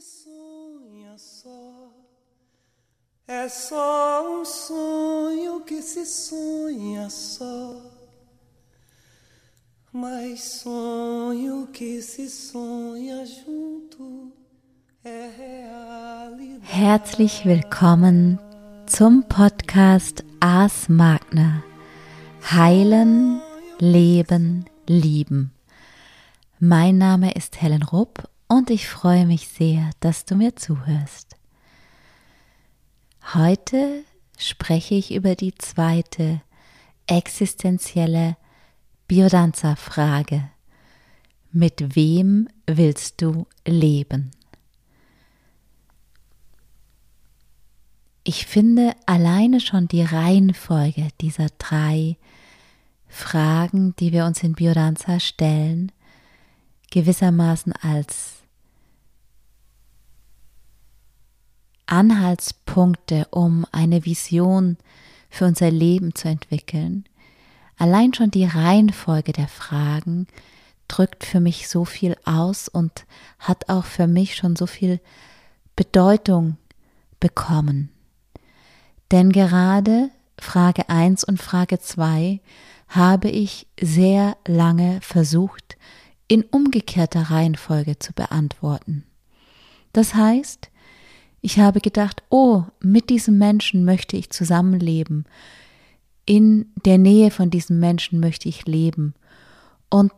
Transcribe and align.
se 0.00 0.24
sonha 0.24 1.18
só. 1.18 1.90
É 3.26 3.48
só 3.48 4.40
um 4.40 4.44
sonho 4.44 5.60
que 5.62 5.82
se 5.82 6.06
sonha 6.06 7.10
só. 7.10 7.82
Mas 9.92 10.40
sonho 10.40 11.66
que 11.72 12.00
se 12.00 12.30
sonha 12.30 13.26
junto 13.26 14.32
é 15.02 15.30
realidade. 15.36 16.62
Herzlich 16.62 17.44
willkommen 17.44 18.38
zum 18.86 19.24
Podcast 19.24 20.24
Ars 20.40 20.88
Magna. 20.88 21.64
Heilen, 22.52 23.40
Leben, 23.80 24.64
Lieben. 24.86 25.50
Mein 26.60 26.98
Name 26.98 27.32
ist 27.32 27.60
Helen 27.60 27.82
Rupp 27.82 28.28
und 28.48 28.70
ich 28.70 28.88
freue 28.88 29.26
mich 29.26 29.48
sehr, 29.48 29.90
dass 30.00 30.24
du 30.24 30.34
mir 30.34 30.56
zuhörst. 30.56 31.36
Heute 33.34 34.04
spreche 34.38 34.94
ich 34.94 35.12
über 35.12 35.34
die 35.34 35.54
zweite 35.54 36.40
existenzielle 37.06 38.36
Biodanza-Frage. 39.06 40.50
Mit 41.52 41.94
wem 41.94 42.48
willst 42.66 43.20
du 43.20 43.46
leben? 43.66 44.30
Ich 48.24 48.46
finde 48.46 48.94
alleine 49.06 49.60
schon 49.60 49.88
die 49.88 50.02
Reihenfolge 50.02 51.08
dieser 51.20 51.48
drei 51.58 52.16
Fragen, 53.06 53.96
die 53.96 54.12
wir 54.12 54.26
uns 54.26 54.42
in 54.42 54.52
Biodanza 54.52 55.18
stellen, 55.18 55.92
gewissermaßen 56.90 57.72
als 57.72 58.37
Anhaltspunkte, 61.88 63.26
um 63.30 63.66
eine 63.72 64.04
Vision 64.04 64.76
für 65.30 65.44
unser 65.44 65.70
Leben 65.70 66.14
zu 66.14 66.28
entwickeln. 66.28 67.04
Allein 67.76 68.14
schon 68.14 68.30
die 68.30 68.44
Reihenfolge 68.44 69.32
der 69.32 69.48
Fragen 69.48 70.26
drückt 70.88 71.24
für 71.24 71.40
mich 71.40 71.68
so 71.68 71.84
viel 71.84 72.16
aus 72.24 72.68
und 72.68 73.04
hat 73.38 73.68
auch 73.68 73.84
für 73.84 74.06
mich 74.06 74.36
schon 74.36 74.56
so 74.56 74.66
viel 74.66 75.00
Bedeutung 75.76 76.56
bekommen. 77.20 77.90
Denn 79.10 79.30
gerade 79.32 80.10
Frage 80.40 80.88
1 80.88 81.24
und 81.24 81.40
Frage 81.40 81.78
2 81.78 82.40
habe 82.88 83.28
ich 83.28 83.66
sehr 83.80 84.36
lange 84.46 85.00
versucht, 85.02 85.76
in 86.26 86.42
umgekehrter 86.42 87.30
Reihenfolge 87.30 87.98
zu 87.98 88.12
beantworten. 88.12 89.04
Das 89.92 90.14
heißt, 90.14 90.70
ich 91.40 91.58
habe 91.58 91.80
gedacht, 91.80 92.22
oh, 92.30 92.64
mit 92.80 93.10
diesem 93.10 93.38
Menschen 93.38 93.84
möchte 93.84 94.16
ich 94.16 94.30
zusammenleben. 94.30 95.24
In 96.26 96.66
der 96.84 96.98
Nähe 96.98 97.30
von 97.30 97.50
diesem 97.50 97.80
Menschen 97.80 98.20
möchte 98.20 98.48
ich 98.48 98.66
leben. 98.66 99.14
Und 99.88 100.12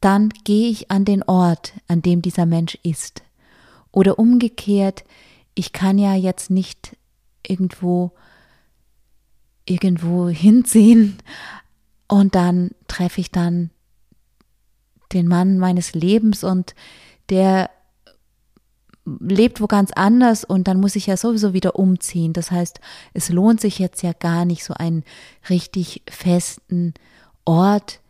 dann 0.00 0.30
gehe 0.44 0.68
ich 0.70 0.90
an 0.90 1.04
den 1.04 1.22
Ort, 1.22 1.72
an 1.86 2.02
dem 2.02 2.22
dieser 2.22 2.46
Mensch 2.46 2.76
ist. 2.82 3.22
Oder 3.92 4.18
umgekehrt, 4.18 5.04
ich 5.54 5.72
kann 5.72 5.98
ja 5.98 6.14
jetzt 6.14 6.50
nicht 6.50 6.96
irgendwo 7.46 8.12
irgendwo 9.66 10.28
hinziehen 10.28 11.18
und 12.08 12.34
dann 12.34 12.72
treffe 12.88 13.20
ich 13.20 13.30
dann 13.30 13.70
den 15.12 15.26
Mann 15.26 15.58
meines 15.58 15.94
Lebens 15.94 16.44
und 16.44 16.74
der 17.30 17.70
lebt 19.18 19.60
wo 19.60 19.66
ganz 19.66 19.90
anders 19.92 20.44
und 20.44 20.68
dann 20.68 20.80
muss 20.80 20.96
ich 20.96 21.06
ja 21.06 21.16
sowieso 21.16 21.52
wieder 21.52 21.76
umziehen. 21.76 22.32
Das 22.32 22.50
heißt, 22.50 22.80
es 23.14 23.28
lohnt 23.28 23.60
sich 23.60 23.78
jetzt 23.78 24.02
ja 24.02 24.12
gar 24.12 24.44
nicht 24.44 24.64
so 24.64 24.74
einen 24.74 25.04
richtig 25.48 26.02
festen 26.08 26.94
Ort, 27.44 28.00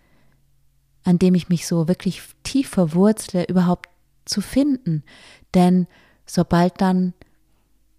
an 1.05 1.19
dem 1.19 1.35
ich 1.35 1.49
mich 1.49 1.67
so 1.67 1.89
wirklich 1.89 2.23
tief 2.43 2.69
verwurzle, 2.69 3.45
überhaupt 3.45 3.89
zu 4.25 4.41
finden. 4.41 5.03
Denn 5.55 5.87
sobald 6.27 6.81
dann 6.81 7.15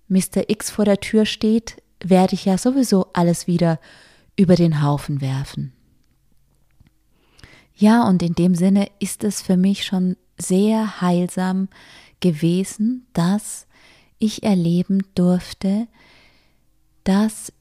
Mr. 0.07 0.49
X 0.49 0.69
vor 0.69 0.85
der 0.85 0.99
Tür 0.99 1.25
steht, 1.25 1.81
werde 2.03 2.35
ich 2.35 2.45
ja 2.45 2.57
sowieso 2.57 3.07
alles 3.13 3.47
wieder 3.47 3.79
über 4.35 4.55
den 4.55 4.81
Haufen 4.81 5.21
werfen. 5.21 5.73
Ja, 7.75 8.07
und 8.07 8.21
in 8.21 8.33
dem 8.33 8.55
Sinne 8.55 8.89
ist 8.99 9.23
es 9.23 9.41
für 9.41 9.57
mich 9.57 9.85
schon 9.85 10.17
sehr 10.37 11.01
heilsam 11.01 11.69
gewesen, 12.21 13.05
dass 13.13 13.67
ich 14.17 14.43
erleben 14.43 15.03
durfte, 15.15 15.87
dass 17.03 17.51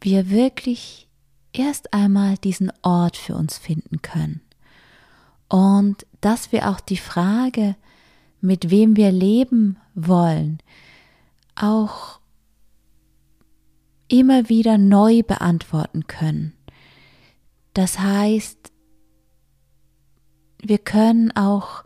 wir 0.00 0.30
wirklich 0.30 1.08
erst 1.52 1.92
einmal 1.92 2.36
diesen 2.38 2.72
Ort 2.82 3.16
für 3.16 3.36
uns 3.36 3.58
finden 3.58 4.02
können. 4.02 4.40
Und 5.48 6.06
dass 6.20 6.50
wir 6.50 6.70
auch 6.70 6.80
die 6.80 6.96
Frage, 6.96 7.76
mit 8.40 8.70
wem 8.70 8.96
wir 8.96 9.12
leben 9.12 9.76
wollen, 9.94 10.58
auch 11.54 12.20
immer 14.08 14.48
wieder 14.48 14.78
neu 14.78 15.22
beantworten 15.22 16.06
können. 16.06 16.54
Das 17.74 17.98
heißt, 17.98 18.72
wir 20.62 20.78
können 20.78 21.30
auch 21.32 21.84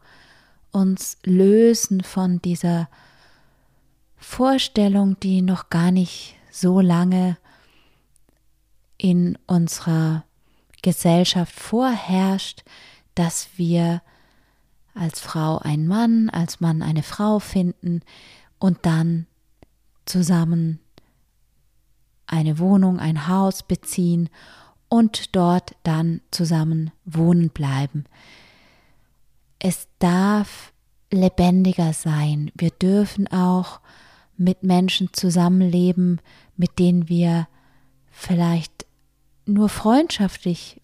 uns 0.76 1.16
lösen 1.24 2.02
von 2.02 2.42
dieser 2.42 2.88
Vorstellung, 4.18 5.18
die 5.20 5.40
noch 5.40 5.70
gar 5.70 5.90
nicht 5.90 6.36
so 6.50 6.80
lange 6.80 7.38
in 8.98 9.38
unserer 9.46 10.24
Gesellschaft 10.82 11.54
vorherrscht, 11.54 12.62
dass 13.14 13.48
wir 13.56 14.02
als 14.94 15.18
Frau 15.20 15.58
einen 15.58 15.86
Mann, 15.86 16.28
als 16.28 16.60
Mann 16.60 16.82
eine 16.82 17.02
Frau 17.02 17.38
finden 17.38 18.02
und 18.58 18.78
dann 18.82 19.26
zusammen 20.04 20.78
eine 22.26 22.58
Wohnung, 22.58 22.98
ein 22.98 23.28
Haus 23.28 23.62
beziehen 23.62 24.28
und 24.88 25.34
dort 25.34 25.74
dann 25.84 26.20
zusammen 26.30 26.90
wohnen 27.06 27.48
bleiben. 27.48 28.04
Es 29.68 29.88
darf 29.98 30.72
lebendiger 31.10 31.92
sein. 31.92 32.52
Wir 32.54 32.70
dürfen 32.70 33.26
auch 33.26 33.80
mit 34.36 34.62
Menschen 34.62 35.08
zusammenleben, 35.12 36.20
mit 36.56 36.78
denen 36.78 37.08
wir 37.08 37.48
vielleicht 38.08 38.86
nur 39.44 39.68
freundschaftlich 39.68 40.80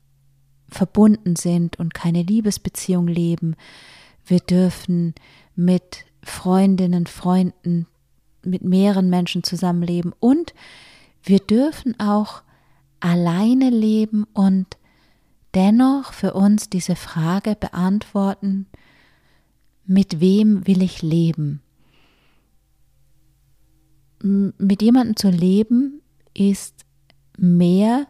verbunden 0.69 1.37
sind 1.37 1.78
und 1.78 1.94
keine 1.94 2.22
Liebesbeziehung 2.22 3.06
leben. 3.06 3.54
Wir 4.26 4.41
dürfen 4.41 5.14
mit 5.54 6.04
Freundinnen, 6.25 7.06
Freunden, 7.06 7.87
mit 8.43 8.64
mehreren 8.64 9.09
Menschen 9.09 9.44
zusammenleben 9.44 10.12
und 10.19 10.54
wir 11.22 11.38
dürfen 11.38 12.00
auch 12.00 12.43
alleine 12.99 13.70
leben 13.70 14.25
und 14.34 14.76
dennoch 15.55 16.13
für 16.13 16.35
uns 16.35 16.71
diese 16.71 16.97
Frage 16.97 17.55
beantworten, 17.55 18.67
mit 19.85 20.21
wem 20.21 20.67
will 20.67 20.83
ich 20.83 21.03
leben? 21.03 21.61
Mit 24.21 24.83
jemandem 24.83 25.17
zu 25.17 25.29
leben 25.29 26.01
ist 26.35 26.85
mehr 27.37 28.07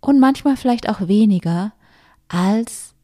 und 0.00 0.18
manchmal 0.18 0.56
vielleicht 0.56 0.88
auch 0.88 1.06
weniger 1.08 1.72
als 2.28 2.94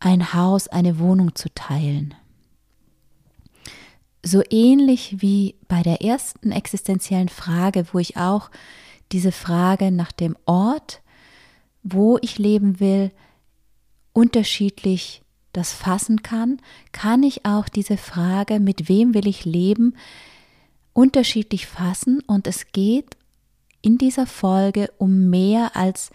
ein 0.00 0.32
Haus, 0.32 0.68
eine 0.68 0.98
Wohnung 0.98 1.34
zu 1.34 1.52
teilen. 1.54 2.14
So 4.24 4.42
ähnlich 4.50 5.20
wie 5.20 5.56
bei 5.68 5.82
der 5.82 6.02
ersten 6.02 6.50
existenziellen 6.50 7.28
Frage, 7.28 7.86
wo 7.92 7.98
ich 7.98 8.16
auch 8.16 8.50
diese 9.12 9.32
Frage 9.32 9.90
nach 9.90 10.12
dem 10.12 10.36
Ort 10.44 11.02
wo 11.92 12.18
ich 12.20 12.38
leben 12.38 12.80
will, 12.80 13.10
unterschiedlich 14.12 15.22
das 15.52 15.72
fassen 15.72 16.22
kann, 16.22 16.60
kann 16.92 17.22
ich 17.22 17.44
auch 17.44 17.68
diese 17.68 17.96
Frage, 17.96 18.60
mit 18.60 18.88
wem 18.88 19.14
will 19.14 19.26
ich 19.26 19.44
leben, 19.44 19.96
unterschiedlich 20.92 21.66
fassen 21.66 22.20
und 22.26 22.46
es 22.46 22.72
geht 22.72 23.16
in 23.82 23.98
dieser 23.98 24.26
Folge 24.26 24.90
um 24.98 25.30
mehr 25.30 25.76
als 25.76 26.10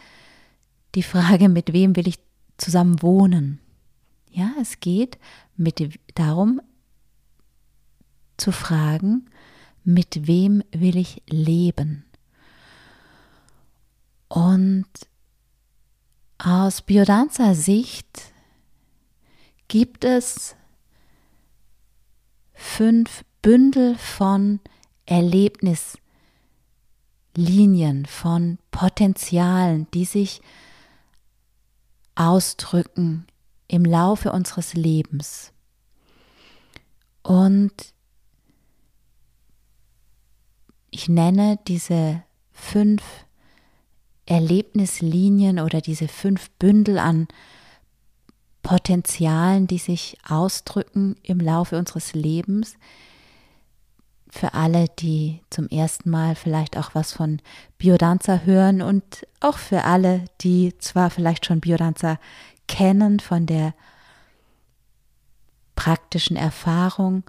die 0.96 1.04
Frage, 1.04 1.50
mit 1.50 1.74
wem 1.74 1.96
will 1.96 2.08
ich 2.08 2.20
zusammen 2.58 3.02
wohnen. 3.02 3.60
Ja, 4.30 4.52
es 4.60 4.80
geht 4.80 5.18
mit 5.56 6.00
darum 6.16 6.62
zu 8.38 8.52
fragen, 8.52 9.30
mit 9.84 10.28
wem 10.28 10.64
will 10.72 10.98
ich 10.98 11.22
leben. 11.28 12.06
Und 14.28 14.88
aus 16.38 16.82
Biodanza 16.82 17.56
Sicht 17.56 18.34
gibt 19.68 20.04
es 20.04 20.56
fünf 22.54 23.24
Bündel 23.42 23.98
von 23.98 24.60
Erlebnislinien, 25.06 28.06
von 28.06 28.58
Potenzialen, 28.72 29.88
die 29.94 30.06
sich 30.06 30.42
ausdrücken 32.16 33.28
im 33.68 33.86
Laufe 33.86 34.32
unseres 34.32 34.74
Lebens. 34.74 35.52
Und 37.24 37.94
ich 40.92 41.10
nenne 41.10 41.58
diese 41.68 42.24
fünf 42.52 43.02
Erlebnislinien 44.34 45.60
oder 45.60 45.80
diese 45.80 46.08
fünf 46.08 46.50
Bündel 46.52 46.98
an 46.98 47.28
Potenzialen, 48.64 49.68
die 49.68 49.78
sich 49.78 50.18
ausdrücken 50.28 51.18
im 51.22 51.40
Laufe 51.40 51.78
unseres 51.78 52.16
Lebens. 52.16 52.76
Für 54.28 54.56
alle, 54.56 54.88
die 54.98 55.42
zum 55.52 55.68
ersten 55.68 56.10
Mal 56.10 56.34
vielleicht 56.34 56.78
auch 56.78 56.96
was 56.96 57.14
von 57.14 57.42
Biodanza 57.78 58.40
hören 58.40 58.82
und 58.82 59.28
auch 59.40 59.60
für 59.60 59.84
alle, 59.84 60.26
die 60.42 60.76
zwar 60.80 61.12
vielleicht 61.12 61.46
schon 61.46 61.60
Biodanza 61.60 62.18
kennen 62.68 63.20
von 63.20 63.46
der 63.46 63.76
praktischen 65.76 66.38
Erfahrung, 66.38 67.24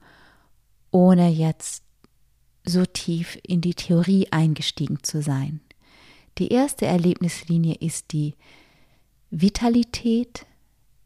ohne 0.91 1.29
jetzt 1.29 1.83
so 2.65 2.87
tief 2.87 3.39
in 3.43 3.61
die 3.61 3.75
Theorie 3.75 4.29
eingestiegen 4.31 5.03
zu 5.03 5.21
sein. 5.21 5.61
Die 6.39 6.49
erste 6.49 6.87
Erlebnislinie 6.87 7.77
ist 7.77 8.13
die 8.13 8.35
Vitalität, 9.31 10.47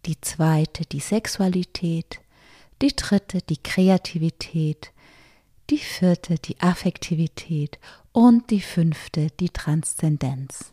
die 0.07 0.21
zweite 0.21 0.85
die 0.85 1.01
Sexualität, 1.01 2.21
die 2.81 2.95
dritte 2.95 3.41
die 3.43 3.59
Kreativität, 3.59 4.93
die 5.71 5.79
vierte 5.79 6.37
die 6.37 6.59
Affektivität 6.61 7.79
und 8.13 8.51
die 8.51 8.61
fünfte 8.61 9.29
die 9.39 9.51
Transzendenz. 9.51 10.73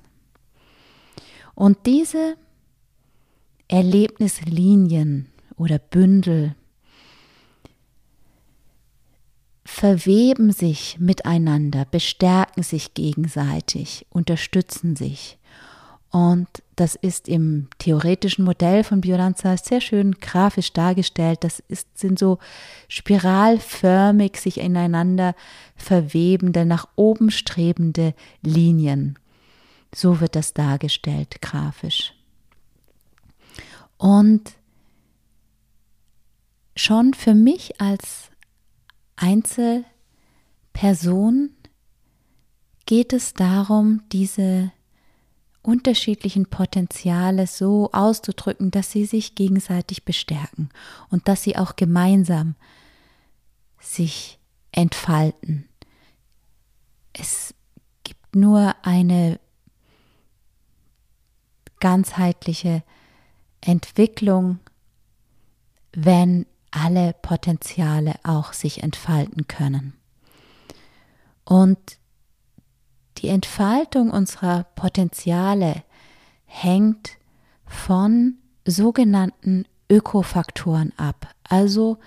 Und 1.53 1.85
diese 1.85 2.37
Erlebnislinien 3.67 5.31
oder 5.57 5.79
Bündel 5.79 6.55
verweben 9.65 10.51
sich 10.51 10.97
miteinander, 10.99 11.85
bestärken 11.89 12.61
sich 12.61 12.93
gegenseitig, 12.93 14.05
unterstützen 14.11 14.95
sich. 14.95 15.39
Und 16.11 16.47
das 16.77 16.95
ist 16.95 17.27
im 17.27 17.67
theoretischen 17.79 18.45
Modell 18.45 18.83
von 18.85 19.01
Biodanza 19.01 19.57
sehr 19.57 19.81
schön 19.81 20.13
grafisch 20.21 20.71
dargestellt. 20.71 21.43
Das 21.43 21.61
ist, 21.67 21.97
sind 21.97 22.19
so 22.19 22.37
spiralförmig 22.87 24.37
sich 24.37 24.59
ineinander 24.59 25.35
verwebende, 25.75 26.65
nach 26.65 26.87
oben 26.95 27.31
strebende 27.31 28.13
Linien. 28.41 29.17
So 29.93 30.21
wird 30.21 30.35
das 30.35 30.53
dargestellt, 30.53 31.41
grafisch. 31.41 32.13
Und 33.97 34.53
schon 36.75 37.13
für 37.13 37.33
mich 37.33 37.81
als 37.81 38.29
Einzelperson 39.15 41.51
geht 42.85 43.13
es 43.13 43.33
darum, 43.33 44.03
diese 44.11 44.71
unterschiedlichen 45.61 46.45
Potenziale 46.45 47.47
so 47.47 47.89
auszudrücken, 47.91 48.71
dass 48.71 48.91
sie 48.91 49.05
sich 49.05 49.35
gegenseitig 49.35 50.05
bestärken 50.05 50.69
und 51.09 51.27
dass 51.27 51.43
sie 51.43 51.57
auch 51.57 51.75
gemeinsam 51.75 52.55
sich 53.79 54.39
entfalten. 54.71 55.67
Es 57.13 57.53
gibt 58.03 58.35
nur 58.35 58.75
eine 58.83 59.39
ganzheitliche 61.79 62.83
Entwicklung, 63.61 64.59
wenn 65.93 66.45
alle 66.75 67.13
Potenziale 67.21 68.15
auch 68.23 68.53
sich 68.53 68.83
entfalten 68.83 69.47
können. 69.47 69.93
Und 71.45 71.79
die 73.19 73.29
Entfaltung 73.29 74.11
unserer 74.11 74.63
Potenziale 74.75 75.83
hängt 76.45 77.17
von 77.65 78.37
sogenannten 78.65 79.65
Ökofaktoren 79.89 80.91
ab, 80.97 81.33
also 81.43 81.97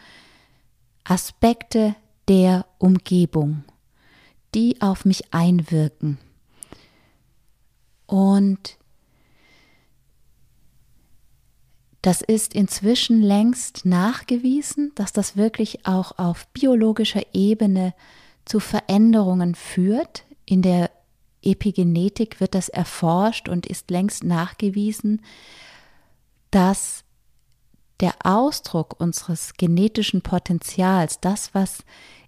Aspekte 1.04 1.94
der 2.26 2.66
Umgebung, 2.78 3.64
die 4.54 4.80
auf 4.82 5.04
mich 5.04 5.32
einwirken. 5.32 6.18
Und 8.06 8.77
Das 12.08 12.22
ist 12.22 12.54
inzwischen 12.54 13.20
längst 13.20 13.84
nachgewiesen, 13.84 14.92
dass 14.94 15.12
das 15.12 15.36
wirklich 15.36 15.84
auch 15.84 16.18
auf 16.18 16.48
biologischer 16.54 17.20
Ebene 17.34 17.92
zu 18.46 18.60
Veränderungen 18.60 19.54
führt. 19.54 20.24
In 20.46 20.62
der 20.62 20.90
Epigenetik 21.42 22.40
wird 22.40 22.54
das 22.54 22.70
erforscht 22.70 23.50
und 23.50 23.66
ist 23.66 23.90
längst 23.90 24.24
nachgewiesen, 24.24 25.20
dass 26.50 27.04
der 28.00 28.14
Ausdruck 28.24 28.98
unseres 28.98 29.52
genetischen 29.58 30.22
Potenzials, 30.22 31.20
das, 31.20 31.52
was 31.52 31.80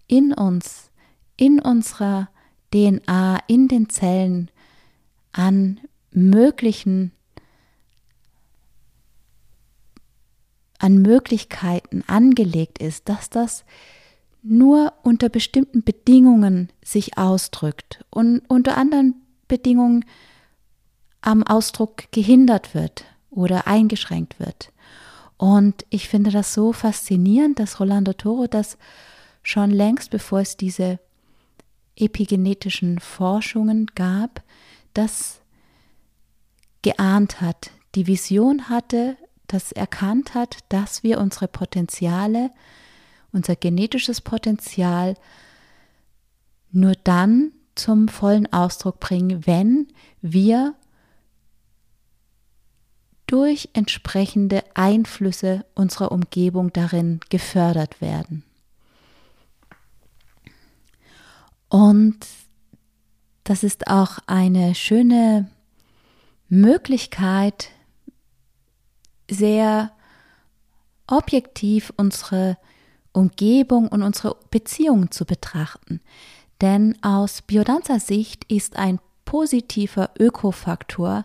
in 0.06 0.35
uns, 0.35 0.91
in 1.38 1.59
unserer 1.59 2.29
DNA, 2.71 3.38
in 3.47 3.67
den 3.67 3.88
Zellen 3.88 4.50
an 5.32 5.81
möglichen 6.11 7.12
an 10.81 10.97
Möglichkeiten 11.03 12.03
angelegt 12.06 12.79
ist, 12.79 13.09
dass 13.09 13.31
das 13.31 13.65
nur 14.43 14.94
unter 15.03 15.29
bestimmten 15.29 15.85
Bedingungen 15.85 16.73
sich 16.82 17.19
ausdrückt 17.19 18.05
und 18.11 18.41
unter 18.49 18.77
anderen 18.77 19.15
Bedingungen 19.47 20.05
am 21.21 21.43
Ausdruck 21.43 22.11
gehindert 22.12 22.75
wird 22.75 23.05
oder 23.31 23.67
eingeschränkt 23.67 24.41
wird. 24.41 24.73
Und 25.37 25.85
ich 25.91 26.09
finde 26.09 26.31
das 26.31 26.55
so 26.55 26.73
faszinierend, 26.73 27.58
dass 27.58 27.79
Rolando 27.79 28.15
Toro 28.15 28.46
das 28.46 28.79
schon 29.43 29.70
längst, 29.70 30.10
bevor 30.10 30.41
es 30.41 30.56
diese 30.56 30.99
epigenetischen 31.96 32.99
Forschungen 32.99 33.87
gab, 33.94 34.43
das 34.94 35.41
geahnt 36.82 37.43
hat, 37.43 37.70
die 37.94 38.06
Vision 38.06 38.70
hatte, 38.70 39.17
das 39.53 39.73
erkannt 39.73 40.35
hat, 40.35 40.59
dass 40.69 41.03
wir 41.03 41.19
unsere 41.19 41.49
Potenziale, 41.49 42.51
unser 43.33 43.57
genetisches 43.57 44.21
Potenzial 44.21 45.15
nur 46.73 46.95
dann 47.05 47.53
zum 47.75 48.09
vollen 48.09 48.53
Ausdruck 48.53 49.01
bringen, 49.01 49.47
wenn 49.47 49.89
wir 50.21 50.75
durch 53.27 53.71
entsprechende 53.75 54.65
Einflüsse 54.75 55.65
unserer 55.75 56.11
Umgebung 56.11 56.73
darin 56.73 57.21
gefördert 57.29 58.01
werden. 58.01 58.45
Und 61.69 62.27
das 63.45 63.63
ist 63.63 63.87
auch 63.87 64.19
eine 64.27 64.75
schöne 64.75 65.49
Möglichkeit, 66.49 67.71
sehr 69.31 69.93
objektiv 71.06 71.93
unsere 71.96 72.56
Umgebung 73.13 73.89
und 73.89 74.03
unsere 74.03 74.37
Beziehungen 74.51 75.10
zu 75.10 75.25
betrachten. 75.25 76.01
Denn 76.60 77.03
aus 77.03 77.43
Biodanza-Sicht 77.43 78.44
ist 78.53 78.77
ein 78.77 79.01
positiver 79.25 80.10
Ökofaktor 80.19 81.25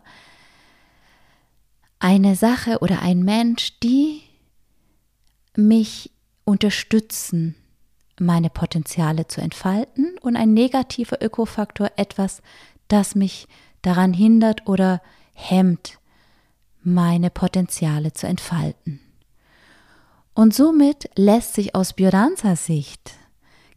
eine 2.00 2.36
Sache 2.36 2.80
oder 2.80 3.02
ein 3.02 3.24
Mensch, 3.24 3.80
die 3.80 4.22
mich 5.56 6.12
unterstützen, 6.44 7.56
meine 8.20 8.50
Potenziale 8.50 9.28
zu 9.28 9.42
entfalten 9.42 10.18
und 10.22 10.36
ein 10.36 10.54
negativer 10.54 11.22
Ökofaktor 11.22 11.92
etwas, 11.96 12.42
das 12.88 13.16
mich 13.16 13.48
daran 13.82 14.14
hindert 14.14 14.68
oder 14.68 15.02
hemmt, 15.34 15.98
meine 16.86 17.30
Potenziale 17.30 18.14
zu 18.14 18.28
entfalten. 18.28 19.00
Und 20.34 20.54
somit 20.54 21.10
lässt 21.16 21.54
sich 21.54 21.76
aus 21.76 21.94
Biodanza 21.94 22.56
Sicht 22.56 23.14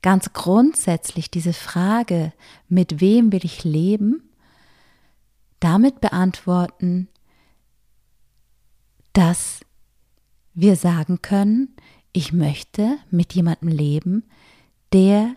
ganz 0.03 0.33
grundsätzlich 0.33 1.31
diese 1.31 1.53
Frage, 1.53 2.33
mit 2.69 3.01
wem 3.01 3.33
will 3.33 3.45
ich 3.45 3.65
leben, 3.65 4.23
damit 5.61 6.01
beantworten, 6.01 7.09
dass 9.13 9.61
wir 10.55 10.77
sagen 10.77 11.23
können, 11.23 11.75
ich 12.13 12.33
möchte 12.33 12.99
mit 13.11 13.35
jemandem 13.35 13.69
leben, 13.69 14.25
der 14.93 15.35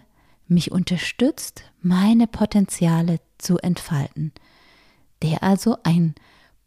mich 0.48 0.72
unterstützt, 0.72 1.64
meine 1.82 2.28
Potenziale 2.28 3.20
zu 3.38 3.58
entfalten, 3.58 4.32
der 5.22 5.44
also 5.44 5.78
ein 5.84 6.16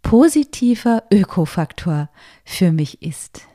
positiver 0.04 1.02
Ökofaktor 1.11 2.08
für 2.44 2.70
mich 2.70 3.02
ist 3.02 3.49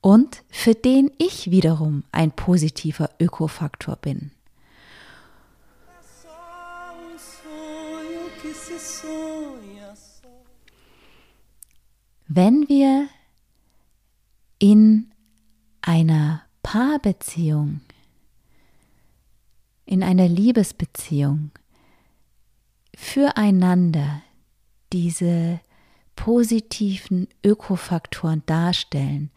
und 0.00 0.44
für 0.50 0.74
den 0.74 1.10
ich 1.18 1.50
wiederum 1.50 2.04
ein 2.12 2.30
positiver 2.30 3.10
Ökofaktor 3.18 3.96
bin. 3.96 4.30
Wenn 12.28 12.68
wir 12.68 13.08
in 14.58 15.10
einer 15.80 16.42
Paarbeziehung, 16.62 17.80
in 19.86 20.02
einer 20.02 20.28
Liebesbeziehung 20.28 21.52
füreinander 22.94 24.22
diese 24.92 25.60
positiven 26.14 27.28
Ökofaktoren 27.44 28.42
darstellen, 28.46 29.30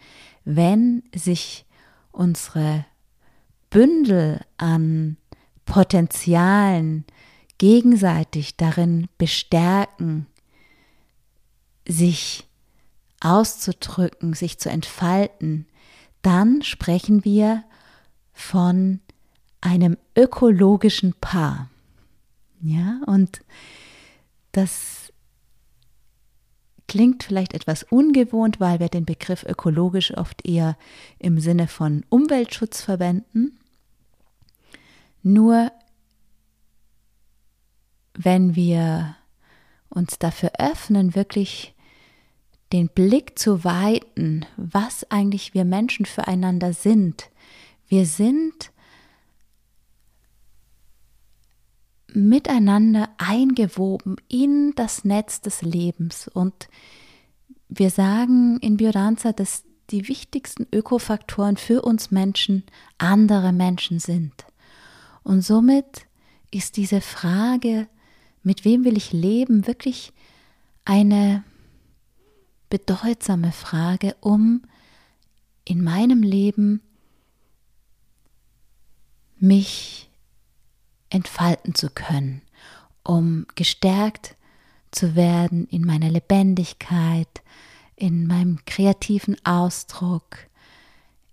wenn 0.45 1.03
sich 1.13 1.65
unsere 2.11 2.85
Bündel 3.69 4.41
an 4.57 5.17
Potenzialen 5.65 7.05
gegenseitig 7.57 8.57
darin 8.57 9.07
bestärken, 9.17 10.25
sich 11.87 12.47
auszudrücken, 13.19 14.33
sich 14.33 14.57
zu 14.57 14.69
entfalten, 14.69 15.67
dann 16.21 16.61
sprechen 16.63 17.23
wir 17.25 17.63
von 18.33 19.01
einem 19.61 19.97
ökologischen 20.15 21.13
Paar. 21.19 21.69
Ja, 22.61 23.01
und 23.05 23.41
das 24.51 24.98
klingt 26.89 27.23
vielleicht 27.23 27.53
etwas 27.53 27.83
ungewohnt, 27.83 28.59
weil 28.59 28.81
wir 28.81 28.89
den 28.89 29.05
Begriff 29.05 29.43
ökologisch 29.43 30.17
oft 30.17 30.45
eher 30.45 30.75
im 31.19 31.39
Sinne 31.39 31.67
von 31.67 32.03
Umweltschutz 32.09 32.81
verwenden. 32.81 33.57
Nur 35.23 35.71
wenn 38.13 38.55
wir 38.55 39.15
uns 39.89 40.19
dafür 40.19 40.51
öffnen, 40.57 41.15
wirklich 41.15 41.73
den 42.73 42.89
Blick 42.89 43.39
zu 43.39 43.63
weiten, 43.63 44.45
was 44.57 45.09
eigentlich 45.09 45.53
wir 45.53 45.65
Menschen 45.65 46.05
füreinander 46.05 46.73
sind. 46.73 47.29
Wir 47.87 48.05
sind 48.05 48.71
miteinander 52.13 53.09
eingewoben 53.17 54.17
in 54.27 54.73
das 54.75 55.05
Netz 55.05 55.41
des 55.41 55.61
Lebens. 55.61 56.27
Und 56.27 56.69
wir 57.67 57.89
sagen 57.89 58.57
in 58.59 58.77
Biodanza, 58.77 59.31
dass 59.31 59.63
die 59.89 60.07
wichtigsten 60.07 60.67
Ökofaktoren 60.73 61.57
für 61.57 61.81
uns 61.81 62.11
Menschen 62.11 62.63
andere 62.97 63.51
Menschen 63.51 63.99
sind. 63.99 64.33
Und 65.23 65.41
somit 65.41 66.05
ist 66.51 66.77
diese 66.77 67.01
Frage, 67.01 67.87
mit 68.43 68.65
wem 68.65 68.85
will 68.85 68.97
ich 68.97 69.11
leben, 69.13 69.67
wirklich 69.67 70.13
eine 70.85 71.43
bedeutsame 72.69 73.51
Frage, 73.51 74.15
um 74.21 74.63
in 75.65 75.83
meinem 75.83 76.23
Leben 76.23 76.81
mich 79.37 80.08
entfalten 81.09 81.75
zu 81.75 81.89
können, 81.89 82.41
um 83.03 83.45
gestärkt 83.55 84.35
zu 84.91 85.15
werden 85.15 85.67
in 85.67 85.85
meiner 85.85 86.09
Lebendigkeit, 86.09 87.41
in 87.95 88.27
meinem 88.27 88.59
kreativen 88.65 89.37
Ausdruck, 89.45 90.37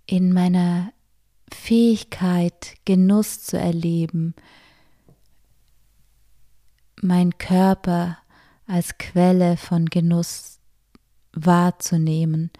in 0.07 0.33
meiner 0.33 0.93
Fähigkeit, 1.53 2.75
Genuss 2.85 3.45
zu 3.45 3.59
erleben, 3.59 4.35
mein 7.03 7.39
Körper 7.39 8.19
als 8.67 8.99
Quelle 8.99 9.57
von 9.57 9.87
Genuss 9.87 10.59
wahrzunehmen, 11.33 12.51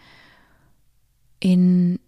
in 1.41 1.99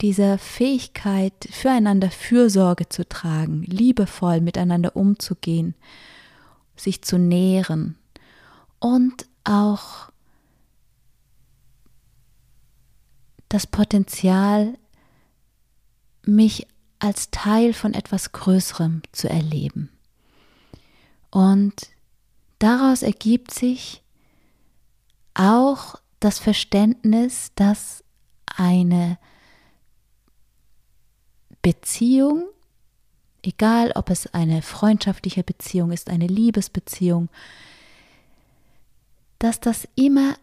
dieser 0.00 0.38
Fähigkeit, 0.38 1.48
füreinander 1.50 2.10
Fürsorge 2.10 2.88
zu 2.88 3.08
tragen, 3.08 3.62
liebevoll 3.62 4.40
miteinander 4.40 4.96
umzugehen, 4.96 5.74
sich 6.76 7.02
zu 7.02 7.18
nähren 7.18 7.96
und 8.78 9.26
auch 9.44 10.10
das 13.48 13.66
Potenzial, 13.66 14.76
mich 16.24 16.66
als 16.98 17.30
Teil 17.30 17.72
von 17.72 17.94
etwas 17.94 18.32
Größerem 18.32 19.02
zu 19.12 19.28
erleben. 19.28 19.90
Und 21.30 21.88
daraus 22.58 23.02
ergibt 23.02 23.52
sich 23.52 24.02
auch 25.34 25.96
das 26.20 26.38
Verständnis, 26.38 27.52
dass 27.54 28.02
eine 28.56 29.18
Beziehung, 31.66 32.44
egal 33.42 33.90
ob 33.96 34.10
es 34.10 34.32
eine 34.32 34.62
freundschaftliche 34.62 35.42
Beziehung 35.42 35.90
ist, 35.90 36.08
eine 36.08 36.28
Liebesbeziehung, 36.28 37.28
dass 39.40 39.58
das 39.58 39.88
immer 39.96 40.36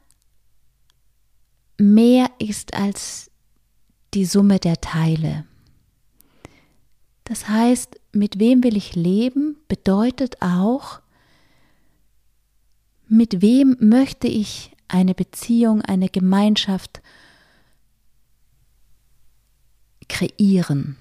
mehr 1.77 2.29
ist 2.39 2.73
als 2.73 3.31
die 4.13 4.25
Summe 4.25 4.59
der 4.59 4.81
Teile. 4.81 5.45
Das 7.23 7.47
heißt, 7.47 8.01
mit 8.11 8.37
wem 8.39 8.61
will 8.61 8.75
ich 8.75 8.93
leben, 8.93 9.55
bedeutet 9.69 10.41
auch, 10.41 10.99
mit 13.07 13.41
wem 13.41 13.77
möchte 13.79 14.27
ich 14.27 14.75
eine 14.89 15.15
Beziehung, 15.15 15.83
eine 15.83 16.09
Gemeinschaft 16.09 17.01
kreieren. 20.09 20.97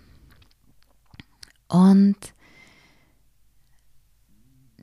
Und 1.73 2.17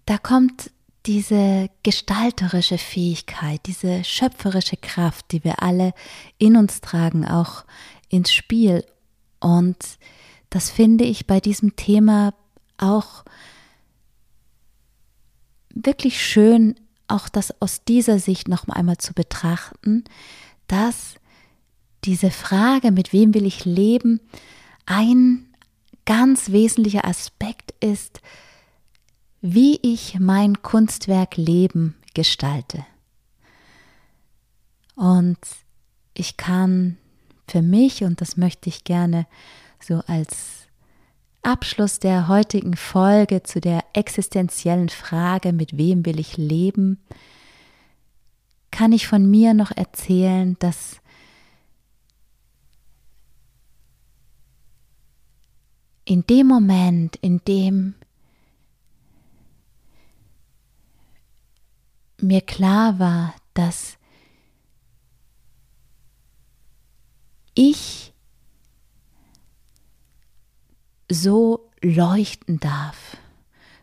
da 0.05 0.17
kommt 0.17 0.71
diese 1.05 1.69
gestalterische 1.83 2.79
Fähigkeit, 2.79 3.61
diese 3.67 4.03
schöpferische 4.03 4.75
Kraft, 4.75 5.31
die 5.31 5.43
wir 5.43 5.61
alle 5.61 5.93
in 6.39 6.57
uns 6.57 6.81
tragen, 6.81 7.27
auch 7.27 7.63
ins 8.09 8.33
Spiel. 8.33 8.83
Und 9.39 9.77
das 10.49 10.71
finde 10.71 11.03
ich 11.03 11.27
bei 11.27 11.39
diesem 11.39 11.75
Thema 11.75 12.33
auch 12.79 13.23
wirklich 15.69 16.25
schön 16.25 16.73
auch 17.07 17.29
das 17.29 17.61
aus 17.61 17.83
dieser 17.83 18.17
Sicht 18.17 18.47
noch 18.47 18.67
einmal 18.67 18.97
zu 18.97 19.13
betrachten, 19.13 20.05
dass 20.65 21.15
diese 22.03 22.31
Frage, 22.31 22.91
mit 22.91 23.13
wem 23.13 23.35
will 23.35 23.45
ich 23.45 23.63
leben, 23.63 24.21
ein 24.87 25.48
ganz 26.09 26.51
wesentlicher 26.51 27.05
Aspekt 27.05 27.71
ist, 27.79 28.19
wie 29.41 29.79
ich 29.83 30.19
mein 30.19 30.63
Kunstwerk 30.63 31.37
Leben 31.37 31.95
gestalte. 32.15 32.83
Und 34.95 35.37
ich 36.15 36.35
kann 36.35 36.97
für 37.47 37.61
mich, 37.61 38.03
und 38.03 38.21
das 38.21 38.37
möchte 38.37 38.69
ich 38.69 38.85
gerne 38.85 39.27
so 39.79 40.01
als 40.07 40.67
Abschluss 41.43 41.99
der 41.99 42.27
heutigen 42.27 42.75
Folge 42.75 43.43
zu 43.43 43.61
der 43.61 43.83
existenziellen 43.93 44.89
Frage, 44.89 45.53
mit 45.53 45.77
wem 45.77 46.07
will 46.07 46.19
ich 46.19 46.37
leben, 46.37 46.99
kann 48.71 48.93
ich 48.93 49.07
von 49.07 49.29
mir 49.29 49.53
noch 49.53 49.69
erzählen, 49.69 50.57
dass 50.57 51.01
in 56.09 56.25
dem 56.25 56.47
Moment, 56.47 57.17
in 57.17 57.39
dem 57.47 57.93
mir 62.17 62.41
klar 62.41 62.97
war, 62.97 63.35
dass 63.53 63.99
ich 67.53 68.11
so 71.11 71.69
leuchten 71.83 72.59
darf, 72.59 73.17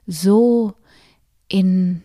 so 0.09 0.75
in 1.47 2.03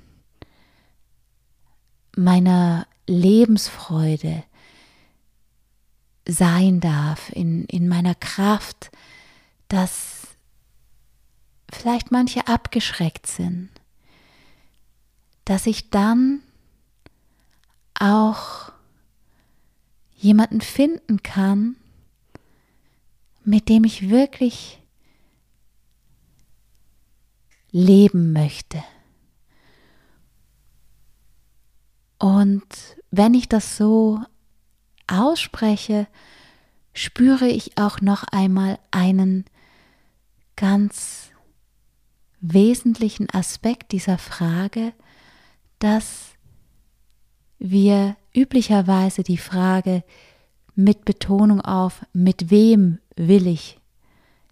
meiner 2.15 2.85
Lebensfreude, 3.07 4.43
sein 6.27 6.79
darf, 6.79 7.31
in, 7.31 7.65
in 7.65 7.87
meiner 7.87 8.13
Kraft, 8.13 8.91
dass 9.71 10.27
vielleicht 11.71 12.11
manche 12.11 12.47
abgeschreckt 12.47 13.25
sind, 13.25 13.69
dass 15.45 15.65
ich 15.65 15.89
dann 15.89 16.41
auch 17.93 18.73
jemanden 20.13 20.59
finden 20.59 21.23
kann, 21.23 21.77
mit 23.45 23.69
dem 23.69 23.85
ich 23.85 24.09
wirklich 24.09 24.79
leben 27.71 28.33
möchte. 28.33 28.83
Und 32.19 32.65
wenn 33.09 33.33
ich 33.33 33.47
das 33.47 33.77
so 33.77 34.19
ausspreche, 35.07 36.07
spüre 36.93 37.47
ich 37.47 37.77
auch 37.77 38.01
noch 38.01 38.23
einmal 38.23 38.77
einen 38.91 39.45
ganz 40.61 41.31
wesentlichen 42.39 43.27
Aspekt 43.31 43.93
dieser 43.93 44.19
Frage, 44.19 44.93
dass 45.79 46.35
wir 47.57 48.15
üblicherweise 48.35 49.23
die 49.23 49.39
Frage 49.39 50.03
mit 50.75 51.03
Betonung 51.03 51.61
auf 51.61 52.05
mit 52.13 52.51
wem 52.51 52.99
will 53.15 53.47
ich 53.47 53.79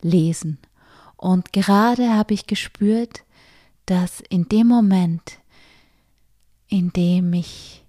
lesen. 0.01 0.58
Und 1.16 1.54
gerade 1.54 2.10
habe 2.10 2.34
ich 2.34 2.48
gespürt, 2.48 3.24
dass 3.86 4.20
in 4.30 4.50
dem 4.50 4.66
Moment, 4.66 5.38
in 6.70 6.92
dem 6.92 7.32
ich 7.34 7.86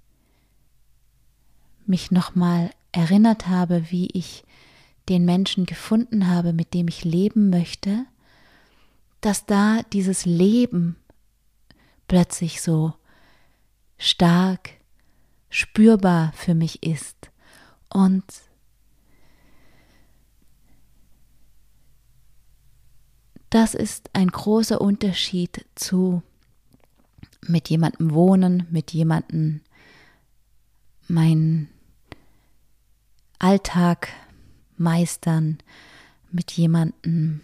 mich 1.87 2.11
nochmal 2.11 2.71
erinnert 2.93 3.49
habe, 3.49 3.91
wie 3.91 4.09
ich 4.13 4.45
den 5.09 5.25
Menschen 5.25 5.65
gefunden 5.65 6.29
habe, 6.29 6.53
mit 6.53 6.75
dem 6.75 6.87
ich 6.87 7.05
leben 7.05 7.49
möchte, 7.49 8.07
dass 9.21 9.47
da 9.47 9.83
dieses 9.93 10.25
Leben 10.25 10.97
plötzlich 12.09 12.61
so 12.63 12.95
stark 13.99 14.71
spürbar 15.51 16.33
für 16.35 16.55
mich 16.55 16.83
ist. 16.83 17.31
Und 17.89 18.25
das 23.51 23.75
ist 23.75 24.11
ein 24.13 24.29
großer 24.29 24.81
Unterschied 24.81 25.67
zu 25.75 26.23
mit 27.47 27.69
jemandem 27.69 28.13
wohnen, 28.13 28.67
mit 28.71 28.93
jemandem 28.93 29.61
meinen 31.09 31.69
Alltag 33.39 34.09
meistern, 34.77 35.59
mit 36.31 36.53
jemandem 36.53 37.41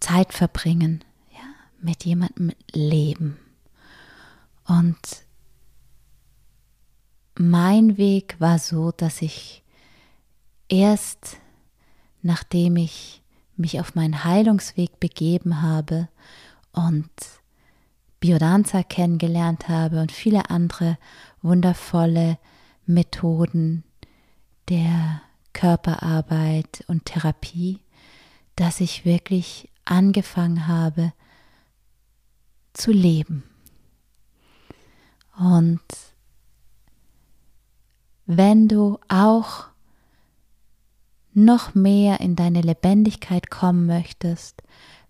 Zeit 0.00 0.32
verbringen, 0.32 1.04
ja, 1.32 1.44
mit 1.80 2.04
jemandem 2.04 2.52
leben. 2.72 3.38
Und 4.66 5.24
mein 7.38 7.96
Weg 7.96 8.36
war 8.38 8.58
so, 8.58 8.92
dass 8.92 9.22
ich 9.22 9.62
erst 10.68 11.38
nachdem 12.26 12.76
ich 12.76 13.22
mich 13.56 13.80
auf 13.80 13.94
meinen 13.94 14.24
Heilungsweg 14.24 15.00
begeben 15.00 15.62
habe 15.62 16.08
und 16.72 17.08
Biodanza 18.20 18.82
kennengelernt 18.82 19.68
habe 19.68 20.00
und 20.00 20.12
viele 20.12 20.50
andere 20.50 20.98
wundervolle 21.40 22.38
Methoden 22.84 23.84
der 24.68 25.22
Körperarbeit 25.52 26.84
und 26.88 27.06
Therapie, 27.06 27.80
dass 28.56 28.80
ich 28.80 29.04
wirklich 29.04 29.70
angefangen 29.86 30.66
habe 30.66 31.12
zu 32.72 32.92
leben. 32.92 33.42
Und 35.38 35.80
wenn 38.26 38.68
du 38.68 38.98
auch 39.08 39.66
noch 41.32 41.74
mehr 41.74 42.20
in 42.20 42.34
deine 42.34 42.62
Lebendigkeit 42.62 43.50
kommen 43.50 43.86
möchtest, 43.86 44.62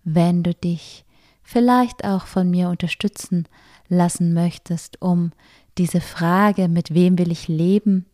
wenn 0.03 0.43
du 0.43 0.53
dich 0.53 1.05
vielleicht 1.41 2.03
auch 2.03 2.25
von 2.25 2.49
mir 2.49 2.69
unterstützen 2.69 3.47
lassen 3.87 4.33
möchtest, 4.33 5.01
um 5.01 5.31
diese 5.77 6.01
Frage, 6.01 6.67
mit 6.67 6.93
wem 6.93 7.17
will 7.17 7.31
ich 7.31 7.47
leben, 7.47 8.05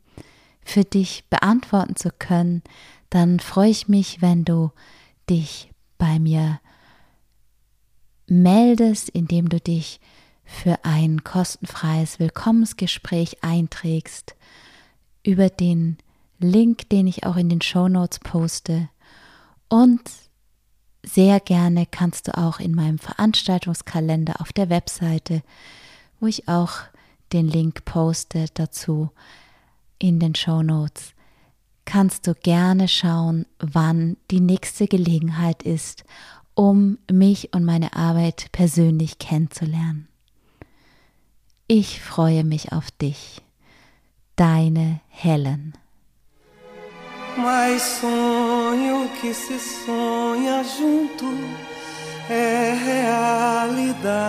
für 0.63 0.83
dich 0.83 1.25
beantworten 1.29 1.95
zu 1.95 2.09
können, 2.11 2.61
dann 3.09 3.39
freue 3.39 3.69
ich 3.69 3.87
mich, 3.87 4.21
wenn 4.21 4.45
du 4.45 4.71
dich 5.29 5.72
bei 6.03 6.19
mir. 6.19 6.59
Meldest, 8.27 9.07
indem 9.07 9.47
du 9.47 9.61
dich 9.61 10.01
für 10.43 10.83
ein 10.83 11.23
kostenfreies 11.23 12.19
Willkommensgespräch 12.19 13.41
einträgst. 13.41 14.35
Über 15.23 15.47
den 15.47 15.97
Link, 16.39 16.89
den 16.89 17.07
ich 17.07 17.25
auch 17.25 17.37
in 17.37 17.47
den 17.47 17.61
Show 17.61 17.87
Notes 17.87 18.19
poste. 18.19 18.89
Und 19.69 20.01
sehr 21.03 21.39
gerne 21.39 21.85
kannst 21.85 22.27
du 22.27 22.37
auch 22.37 22.59
in 22.59 22.75
meinem 22.75 22.99
Veranstaltungskalender 22.99 24.41
auf 24.41 24.51
der 24.51 24.69
Webseite, 24.69 25.41
wo 26.19 26.27
ich 26.27 26.49
auch 26.49 26.81
den 27.31 27.47
Link 27.47 27.85
poste 27.85 28.47
dazu 28.55 29.09
in 29.99 30.19
den 30.19 30.35
Show 30.35 30.63
Notes, 30.63 31.12
kannst 31.85 32.27
du 32.27 32.33
gerne 32.33 32.87
schauen, 32.87 33.45
wann 33.59 34.17
die 34.31 34.39
nächste 34.39 34.87
Gelegenheit 34.87 35.63
ist, 35.63 36.03
um 36.55 36.97
mich 37.11 37.53
und 37.53 37.65
meine 37.65 37.95
Arbeit 37.95 38.47
persönlich 38.51 39.19
kennenzulernen. 39.19 40.07
Ich 41.67 42.01
freue 42.01 42.43
mich 42.43 42.71
auf 42.71 42.91
dich. 42.91 43.41
Deine 44.35 44.99
Helen. 45.09 45.73
Mas 47.35 47.99
sonho 47.99 49.09
que 49.19 49.33
se 49.33 49.57
sonha 49.57 50.63
junto 50.63 51.25
é 52.29 52.73
realidade. 52.85 54.23